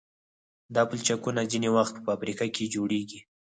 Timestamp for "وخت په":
1.77-2.01